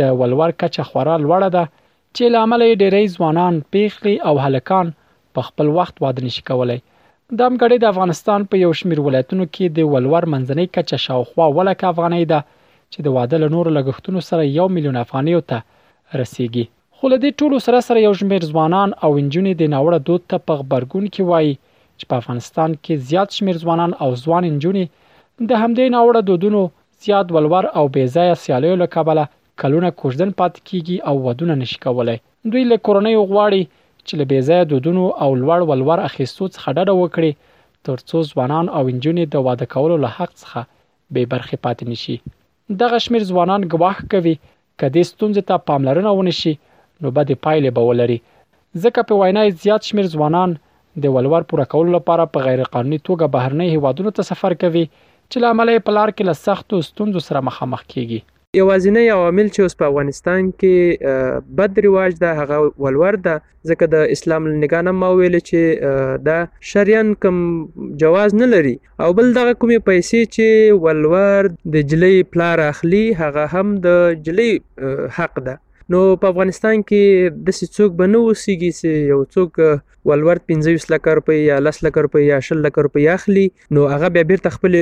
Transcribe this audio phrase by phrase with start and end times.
[0.00, 1.64] د ولور کچه خورا لوړه ده
[2.16, 4.92] چې لامل یې ډېری ځوانان پیخلي او هلکان
[5.38, 9.76] په خپل وخت واده نشي کولای د امګړې د افغانستان په یو شمیر ولایتونو کې
[9.78, 12.42] د ولور منځنۍ کچه شاوخوا ولکه افغانۍ ده
[12.92, 16.66] چې د واده لنور لګښتونو سره 1 میلیون افغانۍ ته رسیدي
[17.00, 20.36] خو له دې ټولو سره سره یو شمېر ځوانان او انجونې د ناوړه دود ته
[20.46, 21.52] په خبرګون کې وایي
[21.98, 24.84] چې په افغانستان کې زیات شمېر ځوانان او ځوان انجونې
[25.50, 26.62] د همدې ناوړه دودونو
[27.06, 29.24] زیات ولور او بیځایه سیالیو له کبله
[29.62, 32.18] کلونه کوژدن پات کیږي او ودونه نشي کولای
[32.50, 33.62] دوی له کورنۍ غواړي
[34.06, 37.30] چې له بیځایه دودونو او لوړ ولور اخیستو څخه ډډه وکړي
[37.86, 40.60] ترڅو ځوانان او انجونې د واده کولو له حق څخه
[41.12, 42.16] به برخې پاتې نشي
[42.82, 44.34] دغه شمیر ځوانان گواښ کوي
[44.82, 46.54] کدي ستونزې ته پاملرنه ونشي
[47.04, 48.18] نو بدې پایلې به ولري
[48.84, 50.54] ځکه په وینا زیات شمیر ځوانان
[51.04, 55.44] د ولور پوره کولو لپاره په غیر قانوني توګه بهرنی هیوادونو ته سفر کوي چې
[55.44, 59.88] لامل په لار کې له سختو ستونزو سره مخامخ کیږي یوازینی عوامل چې اوس په
[59.90, 63.34] افغانستان کې بد رواج ده هغه ولور ده
[63.72, 66.36] ځکه د اسلام لنګانه ما ویل چې دا
[66.70, 67.42] شریان کم
[68.04, 73.48] جواز نه لري او بل دغه کومې پیسې چې ولور د جلی پلار اخلي هغه
[73.56, 73.96] هم د
[74.30, 74.50] جلی
[75.20, 75.58] حق ده
[75.92, 79.60] نو په افغانستان کې د څوک به نه وسیږي چې یو څوک
[80.10, 83.44] ولور 25 لک روپۍ یا 10 لک روپۍ یا 10 لک روپۍ اخلي
[83.76, 84.76] نو هغه بیا بیرته خپل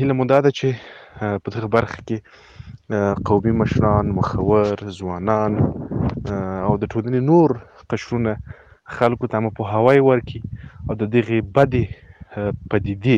[0.00, 5.52] هیله مو دا ده چې په دغه برخه کې قومي مشران مخور ځوانان
[6.66, 7.48] او د ټولنې نور
[7.94, 8.32] قشرونه
[8.98, 10.38] خلکو ته په هوای ورکی
[10.86, 13.16] او د دغه بدې پدیدې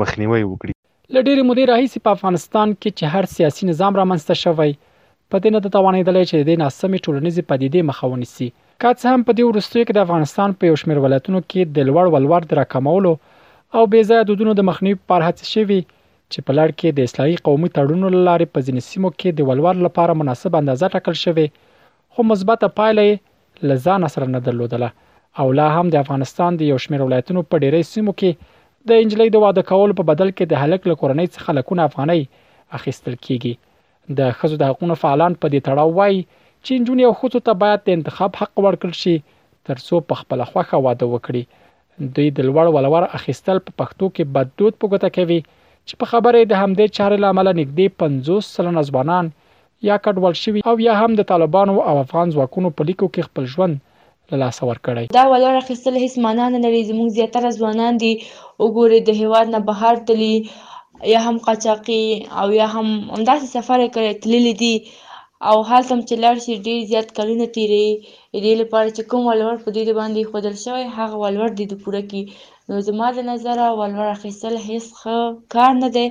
[0.00, 0.72] مخنیوي وکړي
[1.14, 4.72] ل ډېرې مودې راهیسې په افغانستان کې چې هر سیاسي نظام رامنځته شوی
[5.34, 8.48] په دې نه د توانېدلې چې د ناسمې ټولنیزې پدیدې مخاوني سي
[8.82, 11.86] که څه هم په دې وروستیو کې د افغانستان په یو شمېر ولایتونو کې د
[11.88, 13.12] لوړ ولور د راکمولو
[13.76, 15.78] او بې ځای دودونو د مخنیوي پر هڅه شوی
[16.32, 19.80] چې په لړ کې د اصلاحي قومي تړونو لارې په ځینې سیمو کې د ولور
[19.86, 21.46] لپاره مناسب اندازه ټاکل شوی
[22.14, 24.90] خو مثبته پایله لزان سره نه درلودله
[25.44, 28.56] او لا هم د افغانستان د یو شمېر ولایتونو په ډیری سیمو کې
[28.92, 32.28] د انجلۍ د واده کول په بدل کې د هلک لکورنۍ څخه لکونه افغانۍ
[32.80, 33.54] اخیستل کیږي
[34.20, 36.20] د خزو د حقوقو فعالان په دې تړاو وایي
[36.64, 39.14] چې جنونی او خود ته باید د انتخاب حق ورکړ شي
[39.70, 41.42] ترڅو په خپل خوخه واده وکړي
[42.18, 45.40] دوی د لوړ ولور اخیستل په پښتو کې بددود پګوته کوي
[45.86, 49.26] چې په خبره د همدې چارې لامل نږدې 50 سلنه ځوانان
[49.88, 53.44] یا کډوال شوي او یا هم د طالبانو او افغان ځواکونو په لیکو کې خپل
[53.56, 53.74] ژوند
[54.30, 58.12] له لاس ور کړی دا ولور اخیستل هیڅ معنا نه لري زموږ زیاتره ځوانان دي
[58.64, 60.34] وګوري د هیواد نه بهر تلي
[61.12, 62.02] یا هم قاچاقي
[62.42, 64.74] او یا هم همداسې سفر کوي تللی دي
[65.50, 67.86] او هلته هم چې لاړ شي ډېر زیات کلونه تېري
[68.44, 72.02] دې لپاره چې کوم ولور په دوی باندې ایښودل شوی هغه ولور دې د پوره
[72.08, 72.22] کړي
[72.68, 75.18] نو زما د نظره ولور اخیستل هیڅ ښه
[75.54, 76.06] کار نه دی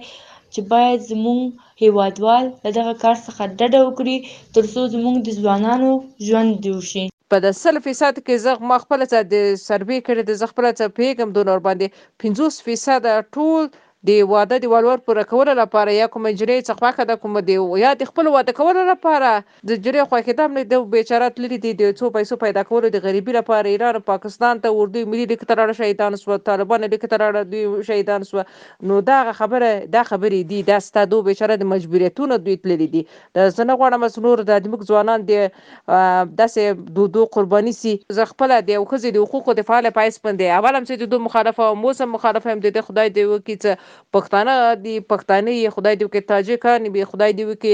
[0.53, 1.39] چې باید زموږ
[1.83, 4.15] هیوادوال له دغه کار څخه ډډه وکړي
[4.57, 5.91] ترڅو زموږ د ځوانانو
[6.25, 9.35] ژوند جوړ شي په د سل فیصد کې زه ما خپل څه د
[9.67, 13.03] سروې کړې د زه خپل څه پیګم دونر باندې 50 فیصد
[13.37, 13.63] ټول
[14.07, 17.53] د واده د ولور پوره کولو لپاره یا کوم جری څه خوخه د کوم دی
[17.83, 19.29] یا د خپل واده کولو لپاره
[19.69, 23.71] د جری خوخه د د بیچارات لري د څو پیسو پیدا کولو د غریبي لپاره
[23.75, 28.43] ایران پاکستان ته وردی ملي لیکتراړه شهیدان سو طالبان لیکتراړه دی شهیدان سو
[28.91, 33.03] نو دا خبره دا خبرې دي دا ستادو بیچاره د مجبوریتونو دوی تللی دي
[33.39, 38.71] د زنه غوړم مسنور د دموږ ځوانان دی داسې دودو قرباني سي ز خپل د
[38.77, 42.15] یو خزې د حقوقو د فعال پایس پندې اولم چې د دوه مخالفه او موسم
[42.19, 44.53] مخالفه هم د خدای دی وکي چې پښتانه
[44.85, 47.73] دی پښتانه خدای دې وکړي تاجکان به خدای دې وکړي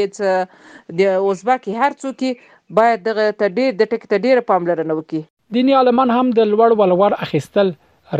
[0.99, 1.01] د
[1.31, 2.31] ازبکی هر څوک کې
[2.79, 5.21] باید دغه ته ډېر د ټک ته ډېر پاملرنه وکړي
[5.57, 7.67] دینی عالمان هم د لوړ ولور اخیستل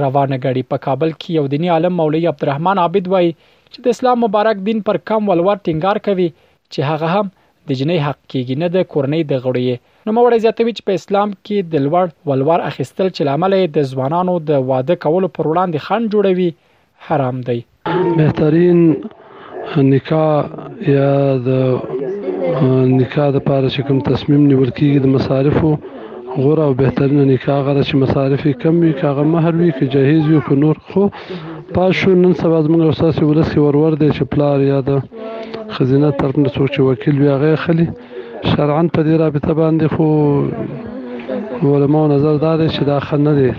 [0.03, 3.31] روانه غړي په کابل کې یو دینی عالم مولوی عبدالرحمن عابد وایي
[3.71, 6.29] چې د اسلام مبارک دین پر کم ولور ټینګار کوي
[6.73, 7.27] چې هغه هم
[7.69, 11.29] د جنۍ حق کېږي نه د کورنۍ د غړي نو موږ زیاتوي چې په اسلام
[11.35, 16.17] کې د لوړ ولور اخیستل چې لامل د ځوانانو د واده کولو پر وړاندې خنډ
[16.17, 16.49] جوړوي
[17.09, 17.59] حرام دی
[18.17, 18.77] بهترین
[19.93, 20.35] نکاح
[20.95, 21.11] یا
[21.47, 21.49] د
[22.99, 25.71] نکاح د پاره چې کوم تصمیم نیول کیږي د مصارفو
[26.41, 30.41] غوره او بهترین نکاح غره چې مصارف کم وي کاغه مہر وي که جهیز وي
[30.49, 31.03] که نور خو
[31.79, 34.91] پاشو نن سبا زموږ استاد ولسی ورور دی چې پلار یا د
[35.79, 37.87] خزینه طرف نه څوک چې وکیل وي هغه خلی
[38.43, 39.93] شرعاً په دې رابطه باندې
[41.59, 43.51] خو علماء نظر دا دی چې دا خنه دی